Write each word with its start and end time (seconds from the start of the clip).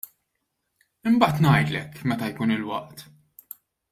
Imbagħad 1.11 1.43
ngħidlek, 1.43 2.01
meta 2.11 2.31
jkun 2.33 2.57
il-waqt! 2.57 3.07